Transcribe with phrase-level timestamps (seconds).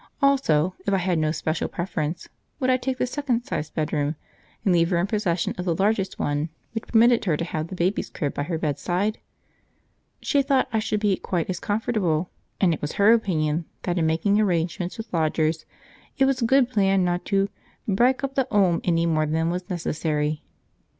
[0.19, 2.27] also, if I had no special preference,
[2.59, 4.15] would I take the second sized bedroom
[4.65, 7.75] and leave her in possession of the largest one, which permitted her to have the
[7.75, 9.19] baby's crib by her bedside?
[10.19, 14.07] She thought I should be quite as comfortable, and it was her opinion that in
[14.07, 15.65] making arrangements with lodgers,
[16.17, 17.49] it was a good plan not to
[17.87, 20.41] "bryke up the 'ome any more than was necessary."